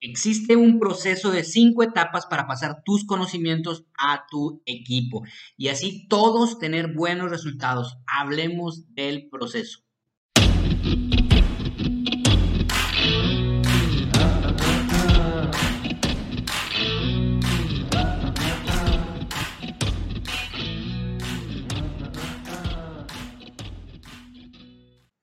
[0.00, 5.22] Existe un proceso de cinco etapas para pasar tus conocimientos a tu equipo
[5.56, 7.96] y así todos tener buenos resultados.
[8.06, 9.80] Hablemos del proceso.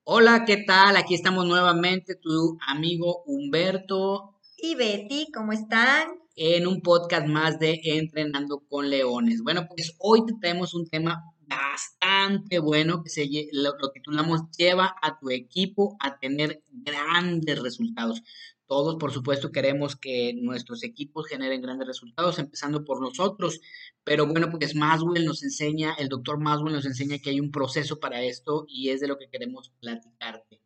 [0.03, 0.97] Hola, ¿qué tal?
[0.97, 4.32] Aquí estamos nuevamente, tu amigo Humberto.
[4.65, 6.07] Y Betty, ¿cómo están?
[6.37, 9.43] En un podcast más de Entrenando con Leones.
[9.43, 14.95] Bueno, pues hoy te traemos un tema bastante bueno que se, lo, lo titulamos Lleva
[15.01, 18.23] a tu equipo a tener grandes resultados.
[18.65, 23.59] Todos, por supuesto, queremos que nuestros equipos generen grandes resultados, empezando por nosotros.
[24.05, 27.99] Pero bueno, pues Maswell nos enseña, el doctor Maswell nos enseña que hay un proceso
[27.99, 30.62] para esto y es de lo que queremos platicarte.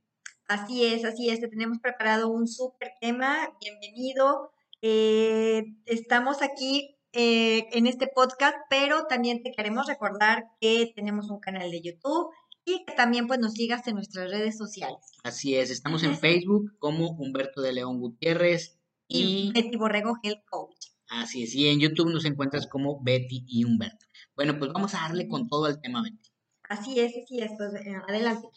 [0.47, 1.41] Así es, así es.
[1.41, 3.49] Te tenemos preparado un súper tema.
[3.59, 4.53] Bienvenido.
[4.81, 11.41] Eh, estamos aquí eh, en este podcast, pero también te queremos recordar que tenemos un
[11.41, 12.29] canal de YouTube
[12.63, 14.99] y que también pues nos sigas en nuestras redes sociales.
[15.21, 20.91] Así es, estamos en Facebook como Humberto de León Gutiérrez y, Betty Borrego Health Coach.
[21.09, 24.05] Así es, y en YouTube nos encuentras como Betty y Humberto.
[24.33, 26.29] Bueno, pues vamos a darle con todo el tema, Betty.
[26.69, 28.47] Así es, así es, pues eh, adelante.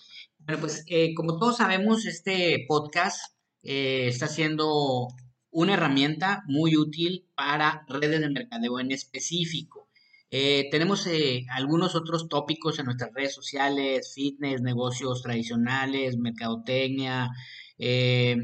[0.40, 5.08] Bueno, pues eh, como todos sabemos, este podcast eh, está siendo
[5.50, 9.88] una herramienta muy útil para redes de mercadeo en específico.
[10.30, 17.30] Eh, tenemos eh, algunos otros tópicos en nuestras redes sociales, fitness, negocios tradicionales, mercadotecnia,
[17.78, 18.36] eh,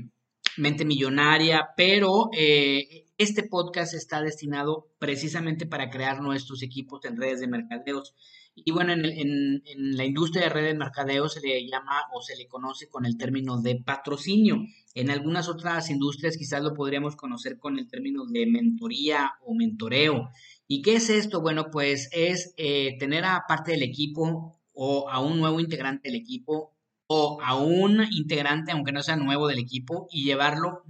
[0.57, 7.47] mente millonaria, pero este podcast está destinado precisamente para crear nuestros equipos en redes de
[7.47, 8.15] mercadeos.
[8.59, 12.37] Y bueno, en, en, la industria de redes de mercadeo se le llama o se
[12.37, 14.65] le conoce con el término de patrocinio.
[14.95, 20.31] En algunas otras industrias quizás lo podríamos conocer con el término de mentoría o mentoreo.
[20.67, 21.43] ¿Y qué es esto?
[21.43, 26.19] Bueno, pues es eh, tener a parte del equipo o a un nuevo integrante del
[26.19, 26.73] equipo
[27.09, 30.83] o a un integrante, aunque no sea nuevo del equipo, y llevarlo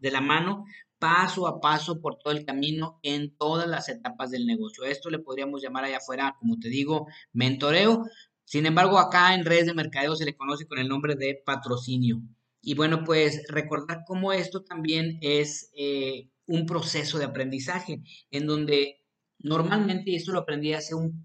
[0.00, 0.64] de la mano
[0.98, 4.84] paso a paso por todo el camino en todas las etapas del negocio.
[4.84, 8.04] Esto le podríamos llamar allá afuera, como te digo, mentoreo.
[8.44, 12.22] Sin embargo, acá en redes de mercadeo se le conoce con el nombre de patrocinio.
[12.62, 19.00] Y bueno, pues recordar cómo esto también es eh, un proceso de aprendizaje en donde
[19.38, 21.24] Normalmente, y esto lo aprendí hace un,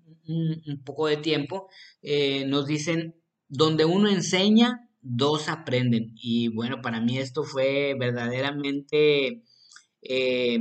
[0.86, 1.70] poco de tiempo,
[2.02, 3.16] eh, nos dicen,
[3.48, 6.14] donde uno enseña, dos aprenden.
[6.16, 9.44] Y bueno, para mí esto fue verdaderamente
[10.02, 10.60] eh,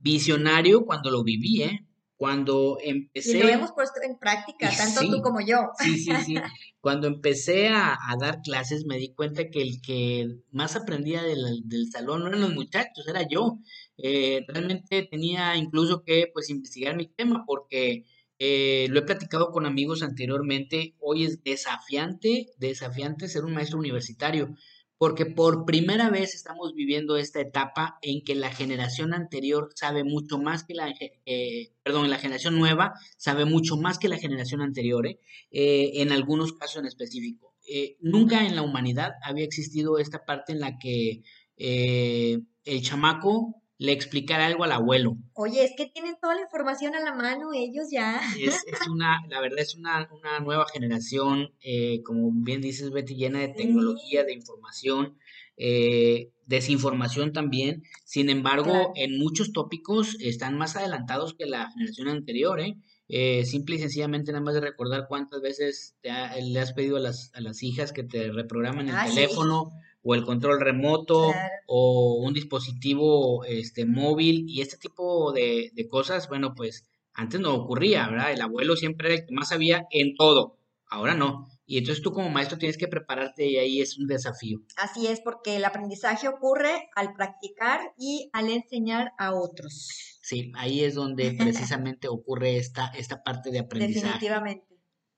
[0.00, 1.86] visionario cuando lo viví, ¿eh?
[2.16, 3.38] Cuando empecé...
[3.38, 5.70] Y lo hemos puesto en práctica, tanto tú como yo.
[5.78, 6.36] Sí, sí, sí.
[6.80, 11.90] Cuando empecé a, dar clases me di cuenta que el que más aprendía del, del
[11.90, 13.58] salón no eran los muchachos, era yo.
[13.98, 18.04] Eh, realmente tenía incluso que pues investigar mi tema porque
[18.44, 24.56] eh, lo he platicado con amigos anteriormente, hoy es desafiante, desafiante ser un maestro universitario,
[25.02, 30.38] porque por primera vez estamos viviendo esta etapa en que la generación anterior sabe mucho
[30.38, 30.94] más que la,
[31.26, 35.08] eh, perdón, la generación nueva sabe mucho más que la generación anterior,
[35.50, 37.52] en algunos casos en específico.
[37.98, 41.24] nunca en la humanidad había existido esta parte en la que
[41.56, 45.16] el chamaco le explicar algo al abuelo.
[45.32, 48.20] Oye, es que tienen toda la información a la mano ellos ya.
[48.38, 50.08] Es, una, la verdad es una,
[50.40, 55.18] nueva generación, eh, como bien dices Betty, llena de tecnología, de información,
[55.56, 57.82] eh, desinformación también.
[58.04, 62.76] Sin embargo, en muchos tópicos están más adelantados que la generación anterior, ¿eh?
[63.08, 67.32] Eh, simple y sencillamente nada más de recordar cuántas veces le has pedido a las,
[67.34, 71.32] a las hijas que te reprogramen el ah, teléfono o el control remoto
[71.66, 77.54] o un dispositivo este, móvil y este tipo de, de, cosas, bueno, pues antes no
[77.54, 78.32] ocurría, ¿verdad?
[78.32, 81.46] El abuelo siempre era el que más sabía en todo, ahora no.
[81.64, 84.60] Y entonces tú como maestro tienes que prepararte y ahí es un desafío.
[84.76, 90.18] Así es, porque el aprendizaje ocurre al practicar y al enseñar a otros.
[90.20, 94.06] Sí, ahí es donde precisamente ocurre esta, esta parte de aprendizaje.
[94.06, 94.66] Definitivamente,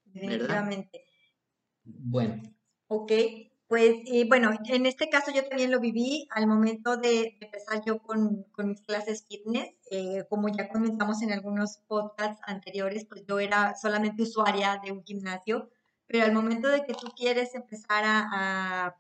[0.05, 1.05] definitivamente.
[1.83, 2.43] Bueno.
[2.87, 3.13] Ok,
[3.75, 3.97] pues
[4.29, 8.81] bueno, en este caso yo también lo viví al momento de empezar yo con, mis
[8.83, 9.75] clases fitness.
[9.91, 15.03] Eh, como ya comentamos en algunos podcasts anteriores, pues yo era solamente usuaria de un
[15.03, 15.71] gimnasio,
[16.07, 18.97] pero al momento de que tú quieres empezar a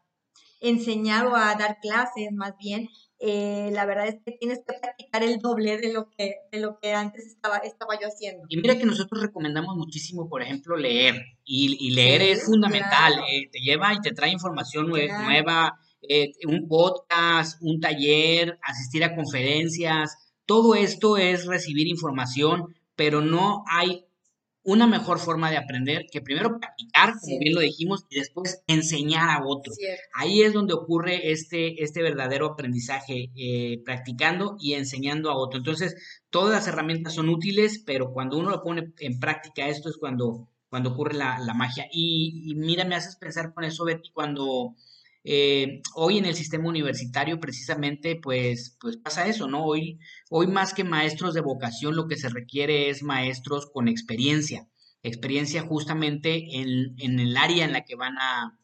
[0.60, 2.88] enseñar o a dar clases más bien,
[3.26, 6.78] eh, la verdad es que tienes que practicar el doble de lo que, de lo
[6.78, 8.44] que antes estaba, estaba yo haciendo.
[8.50, 11.22] Y mira que nosotros recomendamos muchísimo, por ejemplo, leer.
[11.42, 13.14] Y, leer es fundamental.
[13.30, 19.16] Eh, te lleva y te trae información nueva, eh, un podcast, un taller, asistir a
[19.16, 24.03] conferencias, todo esto es recibir información, pero no hay
[24.64, 29.28] una mejor forma de aprender que primero practicar, como bien lo dijimos, y después enseñar
[29.28, 29.76] a otros.
[30.14, 35.58] Ahí es donde ocurre este, este verdadero aprendizaje, eh, practicando y enseñando a otro.
[35.58, 35.94] Entonces,
[36.30, 40.48] todas las herramientas son útiles, pero cuando uno lo pone en práctica, esto es cuando,
[40.70, 41.86] cuando ocurre la, magia.
[41.92, 44.74] Y, y, mira, me haces pensar con eso, Betty, cuando
[45.26, 49.64] eh, hoy en el sistema universitario precisamente pues, pues pasa eso, ¿no?
[49.64, 49.98] Hoy,
[50.28, 54.68] hoy más que maestros de vocación lo que se requiere es maestros con experiencia,
[55.02, 58.58] experiencia justamente en, en el área en la que van a,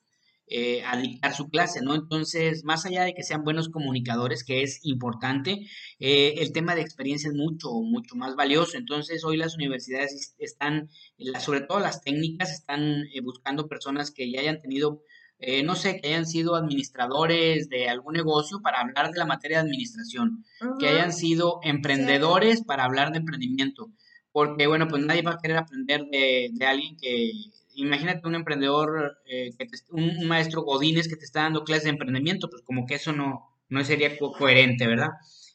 [0.52, 1.94] eh, dictar su clase, ¿no?
[1.94, 5.60] Entonces, más allá de que sean buenos comunicadores, que es importante,
[6.00, 8.76] eh, el tema de experiencia es mucho, mucho más valioso.
[8.76, 10.90] Entonces, hoy las universidades están,
[11.38, 15.02] sobre todo las técnicas, están buscando personas que ya hayan tenido
[15.40, 19.58] eh, no sé, que hayan sido administradores de algún negocio para hablar de la materia
[19.58, 20.44] de administración,
[20.78, 23.90] que hayan sido emprendedores para hablar de emprendimiento,
[24.32, 27.32] porque bueno, pues nadie va a querer aprender de, alguien que,
[27.74, 32.50] imagínate un emprendedor, eh, que un, maestro Godínez que te está dando clases de emprendimiento,
[32.50, 35.10] pues como que eso no, no sería coherente, ¿verdad?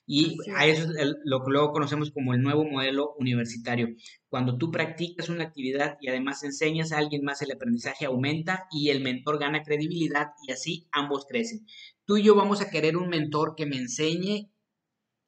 [0.08, 3.90] Y a eso es lo que luego conocemos como el nuevo modelo universitario.
[4.30, 8.90] Cuando tú practicas una actividad y además enseñas a alguien más, el aprendizaje aumenta y
[8.90, 11.66] el mentor gana credibilidad y así ambos crecen.
[12.06, 14.52] Tú y yo vamos a querer un mentor que me enseñe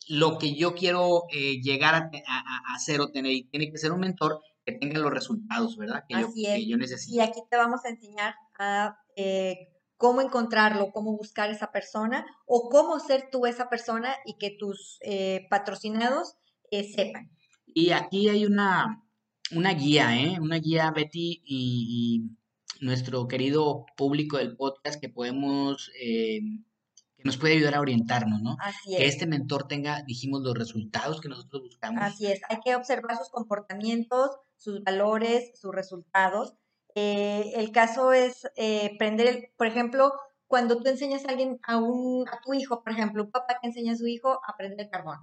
[0.10, 3.32] lo que yo quiero eh, llegar a, hacer o tener.
[3.32, 6.04] Y tiene que ser un mentor que tenga los resultados, ¿verdad?
[6.08, 7.16] Que, yo, que yo necesito.
[7.16, 12.70] Y aquí te vamos a enseñar a eh, cómo encontrarlo, cómo buscar esa persona o
[12.70, 16.36] cómo ser tú esa persona y que tus eh, patrocinados
[16.72, 17.32] eh, sepan.
[17.66, 19.04] Y aquí hay una,
[19.52, 20.40] una guía, ¿eh?
[20.40, 22.24] Una guía, Betty, y,
[22.80, 26.42] nuestro querido público del podcast que podemos, eh,
[27.16, 28.56] que nos puede ayudar a orientarnos, ¿no?
[28.60, 29.00] Así es.
[29.00, 32.04] Que este mentor tenga, dijimos, los resultados que nosotros buscamos.
[32.04, 36.54] Así es, hay que observar sus comportamientos, sus valores, sus resultados
[37.00, 40.12] eh, el caso es eh, prender, por ejemplo,
[40.48, 43.68] cuando tú enseñas a alguien, a, un, a tu hijo, por ejemplo, un papá que
[43.68, 45.20] enseña a su hijo a prender el carbón.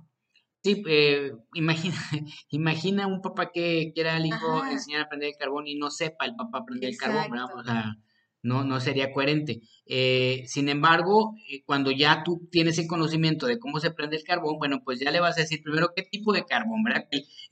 [0.63, 1.97] Sí, eh, imagina,
[2.51, 6.27] imagina un papá que quiera al hijo enseñar a prender el carbón y no sepa
[6.27, 7.57] el papá prender el carbón, ¿verdad?
[7.57, 7.97] O sea,
[8.45, 9.63] no, no sería coherente.
[9.87, 14.23] Eh, sin embargo, eh, cuando ya tú tienes el conocimiento de cómo se prende el
[14.23, 17.07] carbón, bueno, pues ya le vas a decir primero qué tipo de carbón, ¿verdad?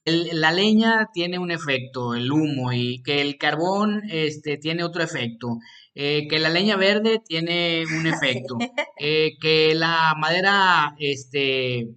[0.05, 5.59] La leña tiene un efecto, el humo, y que el carbón este, tiene otro efecto,
[5.95, 8.59] eh, que la leña verde tiene un efecto,
[8.99, 11.89] que la madera este,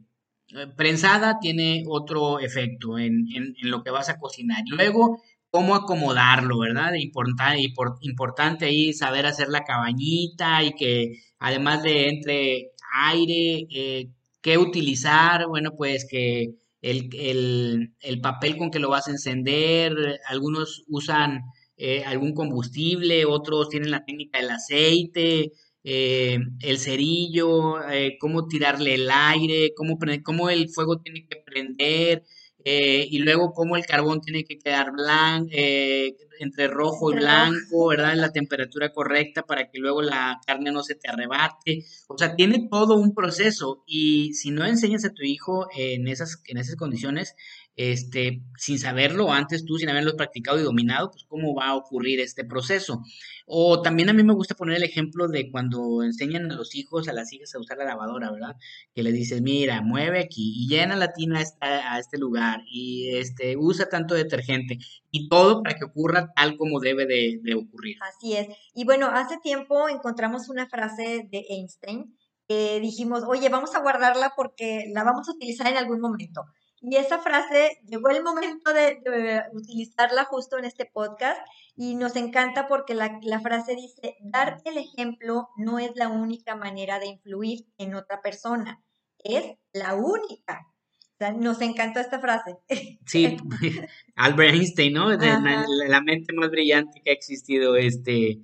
[0.78, 4.64] prensada tiene otro efecto en, en, en lo que vas a cocinar.
[4.70, 5.22] Luego,
[5.56, 6.96] cómo acomodarlo, ¿verdad?
[6.96, 14.10] Importante, importante ahí saber hacer la cabañita y que además de entre aire, eh,
[14.42, 17.90] qué utilizar, bueno, pues que el,
[18.22, 21.44] papel con que lo vas a encender, algunos usan
[21.78, 25.54] eh, algún combustible, otros tienen la técnica del aceite,
[25.86, 27.76] eh, el cerillo,
[28.20, 32.24] cómo tirarle el aire, cómo, cómo el fuego tiene que prender,
[32.68, 37.88] eh, y luego cómo el carbón tiene que quedar blanco, eh, entre rojo y blanco,
[37.88, 38.14] ¿verdad?
[38.14, 41.86] En la temperatura correcta para que luego la carne no se te arrebate.
[42.08, 46.42] O sea, tiene todo un proceso y si no enseñas a tu hijo en esas,
[46.48, 47.36] en esas condiciones,
[47.76, 52.20] este, sin saberlo antes tú, sin haberlo practicado y dominado, pues cómo va a ocurrir
[52.20, 53.02] este proceso.
[53.46, 57.08] O también a mí me gusta poner el ejemplo de cuando enseñan a los hijos,
[57.08, 58.56] a las hijas a usar la lavadora, ¿verdad?
[58.94, 63.16] Que le dices, mira, mueve aquí y llena la tina a, a este lugar y
[63.16, 64.80] este, usa tanto detergente
[65.12, 67.98] y todo para que ocurra tal como debe de, de ocurrir.
[68.02, 68.48] Así es.
[68.74, 72.16] Y bueno, hace tiempo encontramos una frase de Einstein
[72.48, 76.46] que dijimos, oye, vamos a guardarla porque la vamos a utilizar en algún momento.
[76.88, 81.40] Y esa frase llegó el momento de, utilizarla justo en este podcast
[81.76, 87.00] y nos encanta porque la, frase dice, dar el ejemplo no es la única manera
[87.00, 88.84] de influir en otra persona,
[89.24, 90.68] es la única.
[91.16, 92.58] O sea, nos encantó esta frase.
[93.06, 93.36] Sí,
[94.16, 95.10] Albert Einstein, ¿no?
[95.10, 98.42] La, la, mente más brillante que ha existido, este,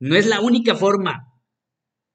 [0.00, 1.32] no es la única forma,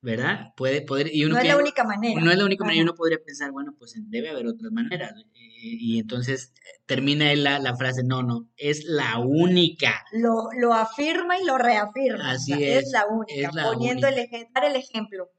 [0.01, 0.53] ¿verdad?
[0.55, 2.21] Puede, poder, y uno no es la única manera.
[2.21, 5.13] No es la única manera, y uno podría pensar, bueno, pues debe haber otras maneras.
[5.31, 10.05] Y, entonces eh, termina la, la, frase, no, no, es la única.
[10.13, 12.31] Lo, lo afirma y lo reafirma.
[12.31, 12.85] Así es.
[12.85, 14.15] Es la única, poniendo El,
[14.53, 15.31] dar el ejemplo.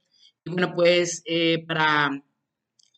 [0.44, 2.22] Y bueno, pues eh, para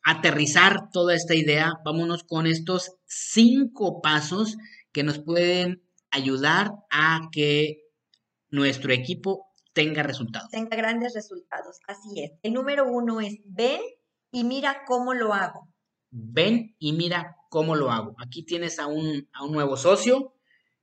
[0.04, 4.57] aterrizar toda esta idea, vámonos con estos cinco pasos
[4.90, 7.85] que nos pueden ayudar a que
[8.50, 10.50] nuestro equipo tenga resultados.
[10.50, 12.33] Tenga grandes resultados, así es.
[12.43, 13.81] El número uno es ven
[14.31, 15.69] y mira cómo lo hago.
[16.11, 18.14] Ven y mira cómo lo hago.
[18.19, 20.35] Aquí tienes a un, a un nuevo socio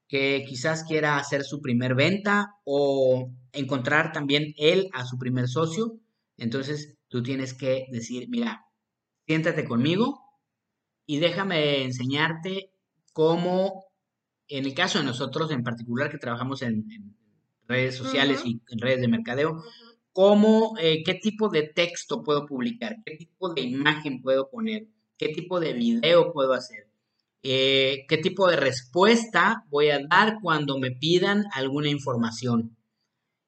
[0.08, 6.00] que quizás quiera hacer su primer venta o encontrar también él a su primer socio.
[6.38, 8.65] Entonces tú tienes que decir, mira,
[9.27, 10.19] siéntate conmigo
[11.05, 12.72] y déjame enseñarte
[13.13, 13.86] cómo,
[14.48, 16.86] en el caso de nosotros en particular que trabajamos en,
[17.69, 19.63] redes sociales y en redes de mercadeo,
[20.11, 25.29] cómo, eh, qué tipo de texto puedo publicar, qué tipo de imagen puedo poner, qué
[25.29, 26.89] tipo de video puedo hacer,
[27.43, 32.75] eh, qué tipo de respuesta voy a dar cuando me pidan alguna información.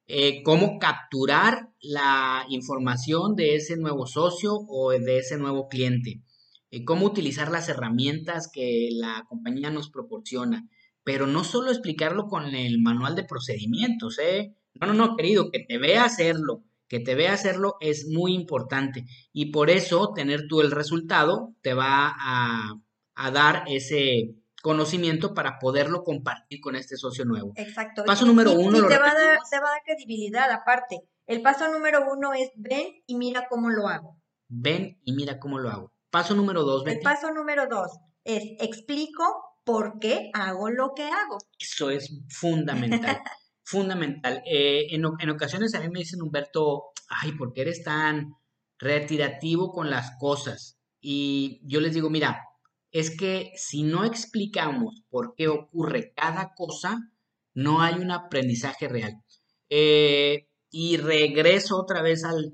[0.06, 6.22] Eh, cómo capturar la información de ese nuevo socio o de ese nuevo cliente,
[6.70, 10.68] eh, cómo utilizar las herramientas que la compañía nos proporciona,
[11.04, 14.54] pero no solo explicarlo con el manual de procedimientos, ¿eh?
[14.74, 19.04] No, no, no, querido, que te vea hacerlo, que te vea hacerlo es muy importante
[19.32, 22.74] y por eso tener tú el resultado te va a,
[23.14, 27.52] a dar ese, conocimiento para poderlo compartir con este socio nuevo.
[27.56, 28.04] Exacto.
[28.04, 28.78] Paso número uno.
[28.78, 31.02] Y te, va a dar, te va a dar credibilidad aparte.
[31.26, 34.16] El paso número uno es ven y mira cómo lo hago.
[34.48, 35.92] Ven y mira cómo lo hago.
[36.10, 39.24] Paso número dos, El paso número dos es explico
[39.64, 41.38] por qué hago lo que hago.
[41.58, 43.20] Eso es fundamental.
[43.64, 44.42] fundamental.
[44.46, 48.34] Eh, en, en ocasiones a mí me dicen, Humberto, ay, ¿por qué eres tan
[48.78, 50.78] retirativo con las cosas?
[51.00, 52.42] Y yo les digo, mira,
[52.90, 57.10] es que si no explicamos por qué ocurre cada cosa,
[57.54, 59.22] no hay un aprendizaje real.
[59.70, 62.52] Eh, y regreso otra vez al,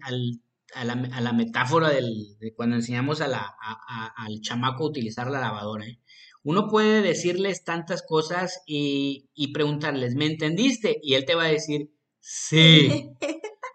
[0.74, 3.56] a, la, metáfora del, de cuando enseñamos a la,
[4.16, 5.86] al chamaco a utilizar la lavadora.
[5.86, 5.98] ¿eh?
[6.42, 10.98] Uno puede decirles tantas cosas y, y preguntarles, ¿me entendiste?
[11.02, 13.10] Y él te va a decir, sí.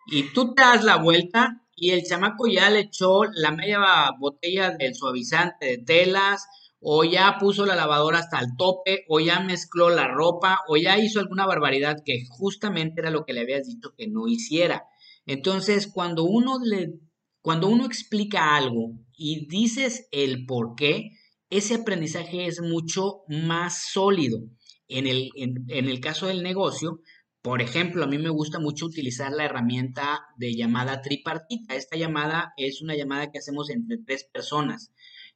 [0.08, 3.80] y tú te das la vuelta y el chamaco ya le echó la media
[4.20, 6.48] botella del suavizante de telas,
[6.80, 10.98] o ya puso la lavadora hasta el tope, o ya mezcló la ropa, o ya
[11.00, 14.86] hizo alguna barbaridad que justamente era lo que le habías dicho que no hiciera.
[15.26, 16.94] Entonces, cuando uno le,
[17.42, 21.12] cuando uno explica algo y dices el por qué,
[21.50, 24.40] ese aprendizaje es mucho más sólido.
[24.88, 27.00] En el, en el caso del negocio,
[27.44, 31.76] por ejemplo, a mí me gusta mucho utilizar la herramienta de llamada tripartita.
[31.76, 34.94] Esta llamada es una llamada que hacemos entre tres personas.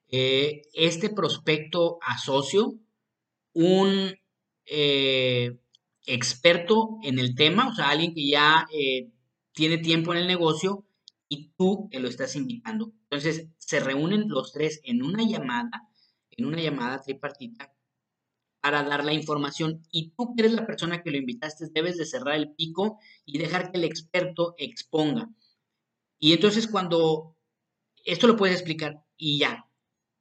[0.08, 2.76] Eh, este prospecto asocio,
[3.52, 4.16] un
[4.66, 5.60] eh,
[6.06, 9.10] experto en el tema, o sea, alguien que ya eh,
[9.58, 10.86] tiene tiempo en el negocio
[11.28, 12.94] y tú que lo estás invitando.
[13.10, 15.90] Entonces, se reúnen los tres en una llamada,
[16.30, 17.74] en una llamada tripartita
[18.62, 22.06] para dar la información y tú que eres la persona que lo invitaste debes de
[22.06, 25.28] cerrar el pico y dejar que el experto exponga.
[26.20, 27.36] Y entonces cuando
[28.06, 29.66] esto lo puedes explicar y ya,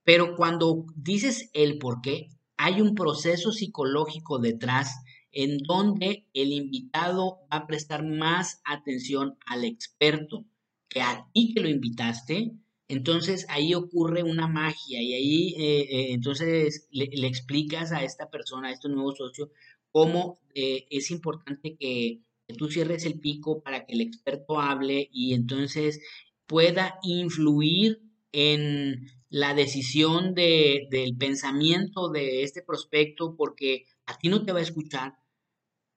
[0.02, 4.97] pero cuando dices el por qué, hay un proceso psicológico detrás
[5.38, 10.47] en donde el invitado va a prestar más atención al experto
[10.88, 12.52] que a ti que lo invitaste.
[12.88, 18.69] Entonces ahí ocurre una magia y ahí eh, eh, entonces le, explicas a esta persona,
[18.69, 19.50] a este nuevo socio,
[19.93, 22.23] cómo eh, es importante que,
[22.57, 26.00] tú cierres el pico para que el experto hable y entonces
[26.47, 28.00] pueda influir
[28.33, 34.61] en la decisión de, del pensamiento de este prospecto porque a ti no te va
[34.61, 35.16] a escuchar,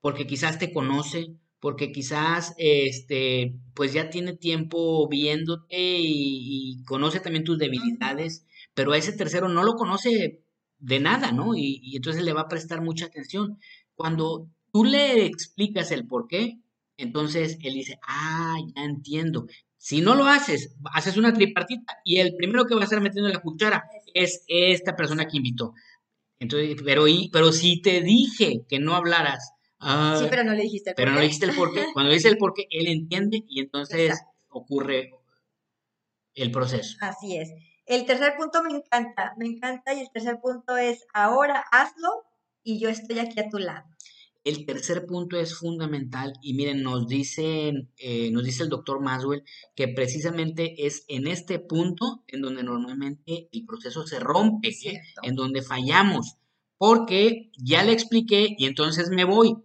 [0.01, 7.43] porque quizás te conoce, porque quizás este pues ya tiene tiempo viéndote y, conoce también
[7.43, 10.43] tus debilidades, pero a ese tercero no lo conoce
[10.79, 11.55] de nada, ¿no?
[11.55, 13.59] Y, entonces le va a prestar mucha atención.
[13.95, 16.59] Cuando tú le explicas el por qué,
[16.97, 19.47] entonces él dice, ah, ya entiendo.
[19.77, 23.29] Si no lo haces, haces una tripartita y el primero que va a estar metiendo
[23.29, 25.73] la cuchara es esta persona que invitó.
[26.39, 30.89] Entonces, pero, pero si te dije que no hablaras Ah, sí, pero no le dijiste
[30.91, 31.85] el Pero no le dijiste el porqué.
[31.93, 34.19] Cuando dice el porqué, él entiende y entonces
[34.49, 35.11] ocurre
[36.35, 36.97] el proceso.
[37.01, 37.53] Así es.
[37.85, 42.23] El tercer punto me encanta, me encanta y el tercer punto es ahora hazlo
[42.63, 43.85] y yo estoy aquí a tu lado.
[44.43, 49.43] El tercer punto es fundamental y miren, nos dice, eh, nos dice el doctor Maswell
[49.75, 54.71] que precisamente es en este punto en donde normalmente el proceso se rompe,
[55.23, 56.35] en donde fallamos,
[56.77, 59.55] porque ya le expliqué y entonces me voy.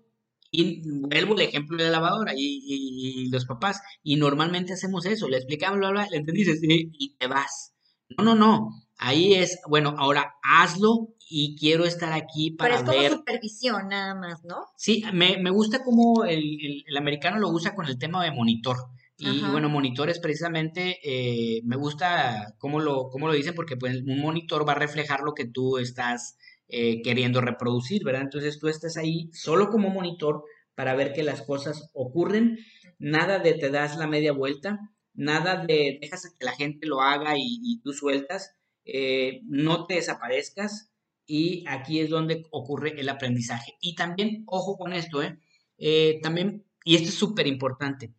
[0.57, 3.81] Y vuelvo el ejemplo de la lavadora y, los papás.
[4.03, 7.75] Y normalmente hacemos eso, le explicamos, bla, bla, le entendiste y te vas.
[8.17, 8.69] No, no, no.
[8.97, 13.11] Ahí es, bueno, ahora hazlo y quiero estar aquí para Pero es ver.
[13.11, 14.67] como supervisión nada más, ¿no?
[14.77, 18.31] Sí, me, me gusta cómo el, el- el americano lo usa con el tema de
[18.31, 18.77] monitor.
[19.17, 19.53] Y Ajá.
[19.53, 24.21] bueno, monitor es precisamente, eh, me gusta cómo lo, cómo lo dicen, porque pues, un
[24.21, 26.37] monitor va a reflejar lo que tú estás
[26.69, 28.23] eh, queriendo reproducir, ¿verdad?
[28.23, 30.45] Entonces tú estás ahí solo como monitor
[30.75, 32.59] para ver que las cosas ocurren,
[32.99, 34.81] nada de te das la media vuelta,
[35.13, 38.55] nada de dejas a que la gente lo haga y, tú sueltas,
[38.87, 40.91] eh, no te desaparezcas
[41.27, 43.75] y aquí es donde ocurre el aprendizaje.
[43.81, 45.39] Y también, ojo con esto, ¿eh?
[45.77, 48.15] Eh, también, y esto es súper importante,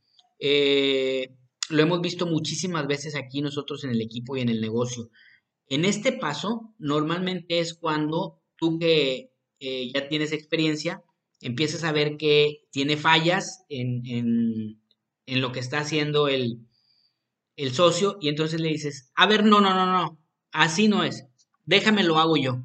[1.70, 5.10] lo hemos visto muchísimas veces aquí nosotros en el equipo y en el negocio.
[5.70, 11.04] En este paso, normalmente es cuando tú que eh, ya tienes experiencia,
[11.42, 14.82] empiezas a ver que tiene fallas en, en-
[15.28, 16.60] en lo que está haciendo el,
[17.56, 20.20] el socio y entonces le dices, a ver, no, no, no, no,
[20.52, 21.26] así no es,
[21.66, 22.64] déjame lo hago yo.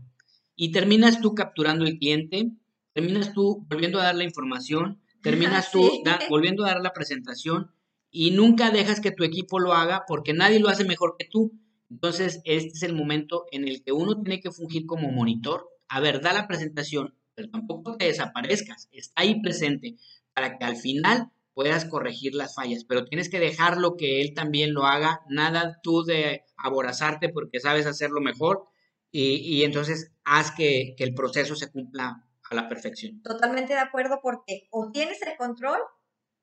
[0.57, 2.51] Y terminas tú capturando el cliente,
[2.93, 6.03] terminas tú volviendo a dar la información, terminas tú Sí.
[6.05, 7.71] da- volviendo a dar la presentación
[8.11, 11.53] y nunca dejas que tu equipo lo haga porque nadie lo hace mejor que tú.
[11.91, 15.69] Entonces, este es el momento en el que uno tiene que fungir como monitor.
[15.89, 18.89] A ver, da la presentación, pero tampoco te desaparezcas.
[18.93, 19.97] Está ahí presente
[20.33, 24.73] para que al final puedas corregir las fallas, pero tienes que dejarlo que él también
[24.73, 25.21] lo haga.
[25.29, 28.69] Nada tú de aborazarte porque sabes hacerlo mejor
[29.11, 33.21] y, y entonces haz que, que el proceso se cumpla a la perfección.
[33.23, 35.81] Totalmente de acuerdo porque o tienes el control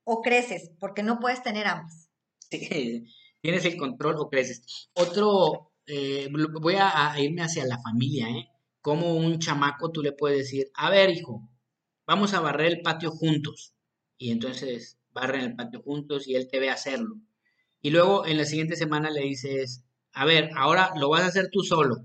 [0.03, 2.09] o creces, porque no puedes tener ambas.
[2.49, 3.07] Sí,
[3.41, 4.89] Tienes el control o creces.
[4.93, 6.29] Otro, eh,
[6.61, 8.47] voy a, a irme hacia la familia, ¿eh?
[8.81, 11.49] Como un chamaco tú le puedes decir, a ver, hijo,
[12.05, 13.73] vamos a barrer el patio juntos.
[14.17, 17.15] Y entonces barren el patio juntos y él te ve hacerlo.
[17.81, 21.49] Y luego en la siguiente semana le dices, a ver, ahora lo vas a hacer
[21.51, 21.97] tú solo.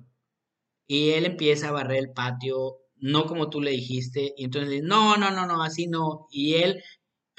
[0.86, 4.34] Y él empieza a barrer el patio, no como tú le dijiste.
[4.36, 6.26] Y entonces, no, no, no, no, así no.
[6.30, 6.82] Y él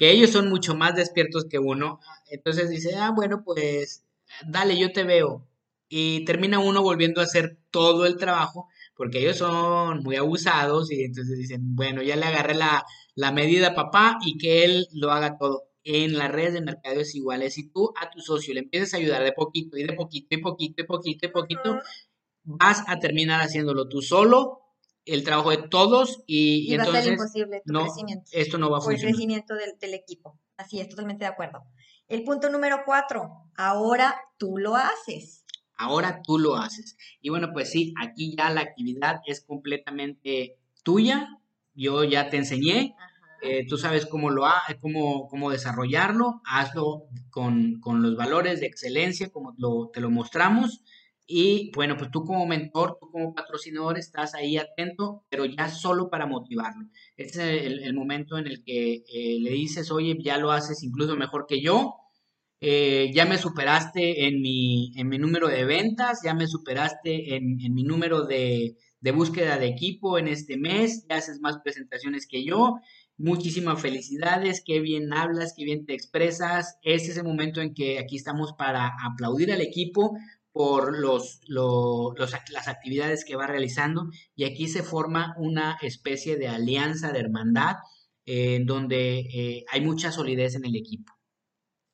[0.04, 1.98] que ellos son mucho más despiertos que uno.
[2.30, 4.04] Entonces dice, ah, bueno, pues
[4.46, 5.48] dale, yo te veo.
[5.88, 11.04] Y termina uno volviendo a hacer todo el trabajo, porque ellos son muy abusados y
[11.04, 15.10] entonces dicen, bueno, ya le agarré la, la medida a papá y que él lo
[15.10, 15.70] haga todo.
[15.84, 18.92] En las redes de mercado es igual, es si tú a tu socio le empiezas
[18.92, 21.78] a ayudar de poquito y de poquito y poquito y poquito y poquito,
[22.42, 24.63] vas a terminar haciéndolo tú solo,
[25.06, 28.58] el trabajo de todos y, Y, va a ser entonces imposible tu no, crecimiento esto
[28.58, 29.12] no va a o el funcionar.
[29.14, 30.38] crecimiento del, del equipo.
[30.56, 31.64] Así es, totalmente de acuerdo.
[32.08, 35.44] El punto número cuatro, ahora tú lo haces.
[35.76, 36.96] Ahora tú lo haces.
[37.20, 41.28] Y bueno, pues sí, aquí ya la actividad es completamente tuya.
[41.74, 42.94] Yo ya te enseñé,
[43.42, 48.66] eh, tú sabes cómo, lo ha, cómo, cómo desarrollarlo, hazlo con, con los valores de
[48.66, 50.82] excelencia, como lo- te lo mostramos.
[51.26, 56.10] Y bueno, pues tú como mentor, tú como patrocinador estás ahí atento, pero ya solo
[56.10, 56.86] para motivarlo.
[57.16, 61.16] Este es el, momento en el que eh, le dices, oye, ya lo haces incluso
[61.16, 61.94] mejor que yo,
[62.60, 67.60] eh, ya me superaste en mi, en mi número de ventas, ya me superaste en,
[67.60, 72.26] en mi número de, de búsqueda de equipo en este mes, ya haces más presentaciones
[72.26, 72.76] que yo.
[73.18, 76.78] Muchísimas felicidades, qué bien hablas, qué bien te expresas.
[76.82, 80.16] Este es el momento en que aquí estamos para aplaudir al equipo
[80.54, 84.04] por los, las actividades que va realizando
[84.36, 87.74] y aquí se forma una especie de alianza, de hermandad,
[88.24, 91.12] eh, en donde eh, hay mucha solidez en el equipo.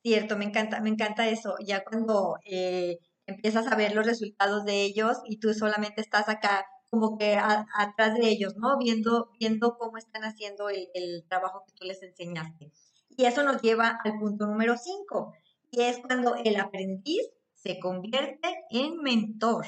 [0.03, 1.55] Cierto, me encanta, me encanta eso.
[1.65, 6.63] Ya cuando eh, empiezas a ver los resultados de ellos y tú solamente estás acá
[6.91, 7.39] como que
[7.75, 8.77] atrás de ellos, ¿no?
[8.77, 12.71] Viendo, viendo cómo están haciendo el, el trabajo que tú les enseñaste.
[13.09, 15.33] Y eso nos lleva al punto número cinco,
[15.71, 17.23] y es cuando el aprendiz
[17.61, 19.65] se convierte en mentor.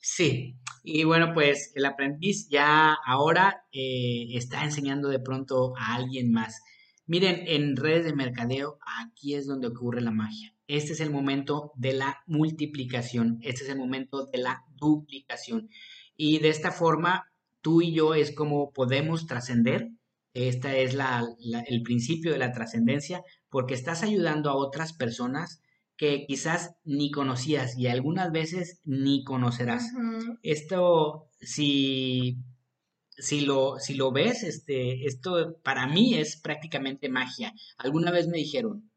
[0.00, 6.30] Sí, y bueno, pues el aprendiz ya ahora eh, está enseñando de pronto a alguien
[6.32, 6.60] más.
[7.06, 10.54] Miren, en redes de mercadeo, aquí es donde ocurre la magia.
[10.66, 15.68] Este es el momento de la multiplicación, este es el momento de la duplicación.
[16.16, 19.90] Y de esta forma, tú y yo es como podemos trascender.
[20.34, 21.26] Esta es la-
[21.66, 25.61] el principio de la trascendencia, porque estás ayudando a otras personas
[26.02, 29.84] que quizás ni conocías y algunas veces ni conocerás.
[30.42, 32.38] Esto, si,
[33.10, 37.54] si lo, si lo ves, este, esto para mí es prácticamente magia.
[37.76, 38.90] Alguna vez me dijeron,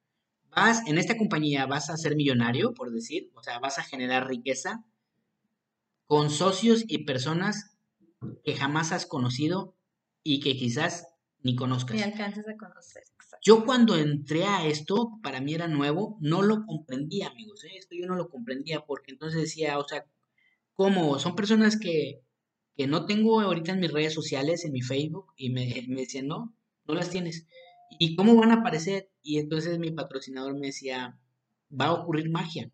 [0.49, 4.27] vas, en esta compañía vas a ser millonario, por decir, o sea, vas a generar
[4.27, 4.83] riqueza
[6.07, 7.77] con socios y personas
[8.43, 9.75] que jamás has conocido
[10.23, 11.05] y que quizás
[11.45, 11.95] ni conozcas.
[11.95, 13.03] Me alcanzas a conocer.
[13.03, 13.37] exacto.
[13.41, 17.77] Yo cuando entré a esto, para mí era nuevo, no lo comprendía, amigos, ¿eh?
[17.77, 20.05] Esto yo no lo comprendía porque entonces decía, o sea,
[20.73, 21.19] ¿cómo?
[21.19, 22.25] Son personas que
[22.75, 26.27] que no tengo ahorita en mis redes sociales, en mi Facebook, y me, me decían,
[26.27, 26.55] no,
[26.85, 27.47] no las tienes.
[27.99, 29.09] ¿Y cómo van a aparecer?
[29.21, 31.17] Y entonces mi patrocinador me decía,
[31.69, 32.71] va a ocurrir magia.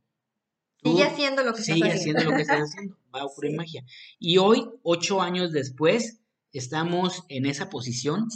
[0.84, 2.23] sigue haciendo lo que sigue haciendo.
[2.23, 3.84] lo que estás haciendo, va a ocurrir magia.
[4.19, 6.20] Y hoy, ocho años después,
[6.54, 8.28] estamos en esa posición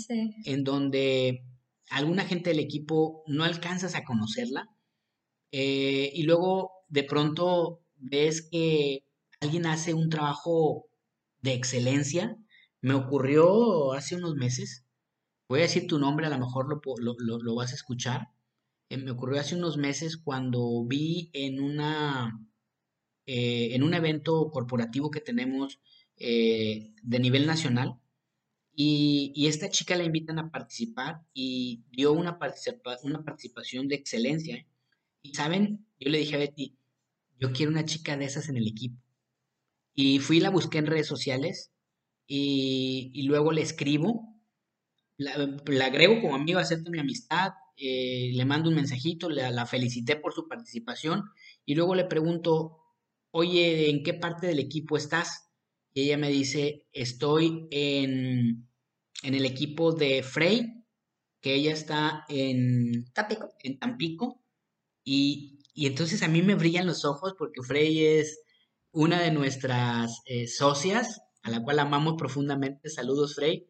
[0.45, 1.43] en donde
[1.89, 4.69] alguna gente del equipo no alcanzas a conocerla
[5.51, 9.06] eh, y luego de pronto ves que
[9.39, 10.88] alguien hace un trabajo
[11.41, 12.38] de excelencia.
[12.82, 14.86] Me ocurrió hace unos meses,
[15.47, 18.30] voy a decir tu nombre, a lo mejor lo, lo, vas a escuchar.
[18.89, 22.39] Eh, me ocurrió hace unos meses cuando vi en una
[23.25, 25.80] eh, en un evento corporativo que tenemos
[26.17, 27.99] de nivel nacional,
[28.75, 34.67] y, esta chica la invitan a participar y dio una, participación de excelencia.
[35.21, 36.77] Y saben, yo le dije a Betty,
[37.39, 39.01] yo quiero una chica de esas en el equipo.
[39.93, 41.71] Y fui y la busqué en redes sociales
[42.27, 44.35] y, luego le escribo,
[45.17, 45.33] la,
[45.85, 50.33] agrego como amigo, acepto mi amistad, eh, le mando un mensajito, la, la felicité por
[50.33, 51.23] su participación
[51.65, 52.81] y luego le pregunto,
[53.31, 55.44] oye, ¿en qué parte del equipo estás?
[55.95, 58.67] Y ella me dice, estoy en,
[59.23, 60.84] el equipo de Frey,
[61.39, 63.55] que ella está en Tampico.
[63.63, 64.43] En Tampico
[65.05, 68.41] y, entonces a mí me brillan los ojos porque Frey es
[68.91, 72.89] una de nuestras eh, socias, a la cual amamos profundamente.
[72.89, 73.65] Saludos, Frey.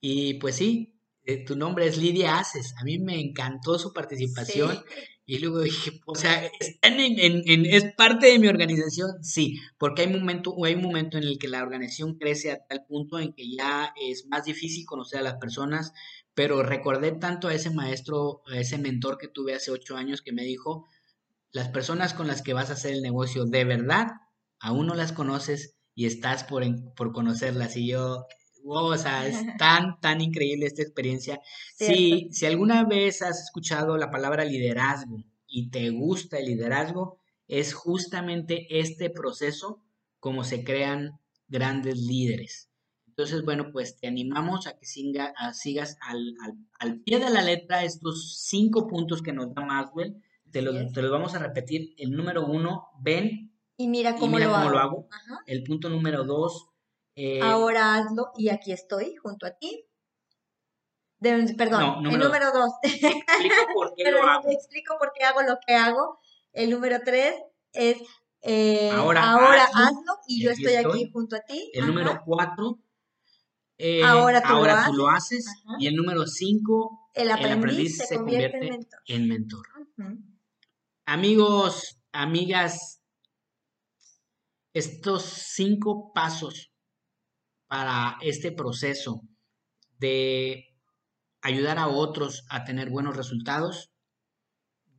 [0.00, 2.74] Y pues sí, eh, tu nombre es Lidia Aces.
[2.78, 4.82] A mí me encantó su participación.
[5.30, 9.22] Y luego dije, o sea, ¿están en, ¿es parte de mi organización?
[9.22, 12.84] Sí, porque hay, momento, hay un momento en el que la organización crece a tal
[12.84, 15.92] punto en que ya es más difícil conocer a las personas,
[16.34, 20.32] pero recordé tanto a ese maestro, a ese mentor que tuve hace ocho años que
[20.32, 20.88] me dijo,
[21.52, 24.08] las personas con las que vas a hacer el negocio de verdad,
[24.58, 26.64] aún no las conoces y estás por,
[26.96, 27.76] por conocerlas.
[27.76, 28.26] Y yo,
[28.64, 31.40] o sea, es tan, tan increíble esta experiencia.
[31.76, 37.18] Si, si alguna vez has escuchado la palabra liderazgo y te gusta el liderazgo,
[37.48, 39.82] es justamente este proceso
[40.20, 41.18] como se crean
[41.48, 42.70] grandes líderes.
[43.08, 46.34] Entonces, bueno, pues te animamos a que sigas al,
[46.78, 50.22] al, pie de la letra estos cinco puntos que nos da Maxwell.
[50.50, 51.94] Te los, te los vamos a repetir.
[51.98, 54.70] El número uno, ven y mira cómo, lo, hago.
[54.70, 55.08] lo, hago.
[55.46, 56.69] El punto número dos,
[57.22, 59.86] eh, Ahora hazlo y aquí estoy junto a ti.
[61.20, 62.72] perdón, el número dos.
[62.82, 64.50] Explico por qué lo hago.
[64.50, 66.18] Explico por qué hago lo que hago.
[66.54, 67.34] El número tres
[67.74, 67.98] es
[68.40, 71.70] eh, ahora, hazlo, y yo estoy, aquí junto a ti.
[71.74, 72.78] El número cuatro.
[73.76, 75.44] Eh, ahora tú, lo, haces.
[75.78, 78.78] Y el número cinco, el aprendiz, se, convierte,
[79.08, 79.66] en mentor.
[81.04, 83.02] Amigos, amigas,
[84.72, 86.70] estos cinco pasos
[87.70, 89.22] para este proceso
[90.00, 90.74] de
[91.40, 93.92] ayudar a otros a tener buenos resultados,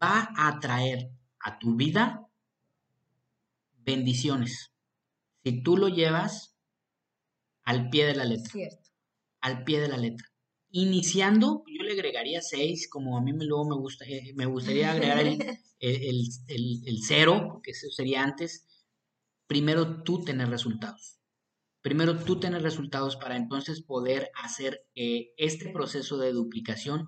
[0.02, 1.10] va a traer
[1.42, 2.26] a tu vida
[3.80, 4.72] bendiciones.
[5.44, 6.56] Si tú lo llevas
[7.66, 8.54] al pie de la letra.
[9.42, 10.30] Al pie de la letra.
[10.70, 14.92] Iniciando, yo le agregaría seis, como a mí me, luego me, gusta, eh, me gustaría
[14.92, 15.42] agregar el,
[15.78, 18.66] el cero, porque eso sería antes.
[19.46, 21.21] Primero tú tener resultados
[21.82, 27.08] primero tú tener resultados para entonces poder hacer que este proceso de duplicación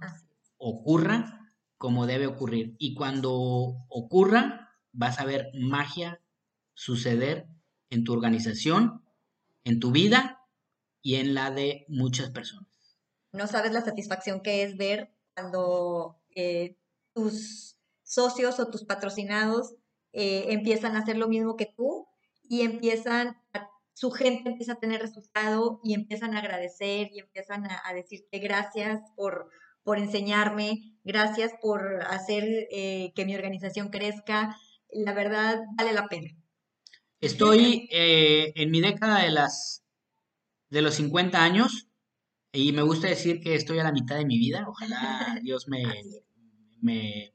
[0.57, 1.39] ocurra
[1.77, 2.75] como debe ocurrir.
[2.79, 3.33] Y cuando
[3.89, 6.21] ocurra, vas a ver magia
[6.73, 7.47] suceder
[7.89, 9.03] en tu organización,
[9.63, 10.39] en tu vida
[11.01, 12.67] y en la de muchas personas.
[13.31, 16.77] No sabes la satisfacción que es ver cuando eh,
[17.13, 19.75] tus socios o tus patrocinados
[20.13, 22.07] eh, empiezan a hacer lo mismo que tú
[22.47, 27.65] y empiezan a su gente empieza a tener resultado y empiezan a agradecer y empiezan
[27.65, 29.49] a, decirte gracias por,
[29.84, 34.58] por enseñarme, gracias por hacer eh, que mi organización crezca.
[34.89, 36.32] La verdad, vale la pena.
[37.21, 39.84] Estoy eh, en mi década de, las,
[40.69, 41.88] de los 50 años
[42.51, 44.65] y me gusta decir que estoy a la mitad de mi vida.
[44.67, 45.84] Ojalá Dios me,
[46.82, 47.32] me,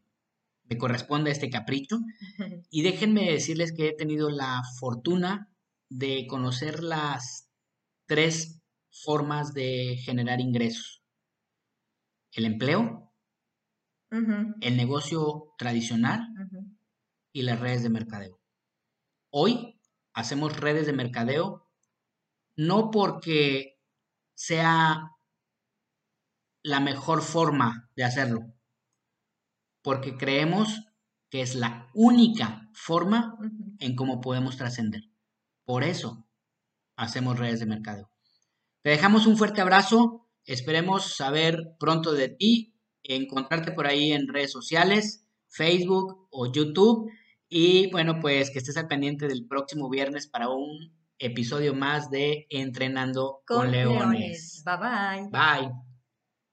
[0.65, 1.99] me corresponda este capricho.
[2.71, 5.49] Y déjenme decirles que he tenido la fortuna
[5.89, 7.49] de conocer las
[8.07, 11.03] tres formas de generar ingresos.
[12.33, 13.13] El empleo,
[14.11, 16.27] el negocio tradicional
[17.33, 18.41] y las redes de mercadeo.
[19.31, 19.81] Hoy
[20.15, 21.69] hacemos redes de mercadeo
[22.57, 23.79] no porque
[24.35, 25.13] sea
[26.63, 28.41] la mejor forma de hacerlo,
[29.83, 30.87] porque creemos
[31.31, 33.37] que es la única forma
[33.79, 35.03] en cómo podemos trascender.
[35.69, 36.25] Por eso,
[36.97, 38.11] hacemos redes de mercadeo.
[38.81, 40.27] Te dejamos un fuerte abrazo.
[40.47, 47.13] Esperemos saber pronto de ti, encontrarte por ahí en redes sociales, Facebook o YouTube.
[47.51, 52.47] Y bueno, pues que estés al pendiente del próximo viernes para un episodio más de
[52.49, 54.65] Entrenando con, Leones.
[54.65, 55.29] Bye bye.
[55.31, 55.88] Bye.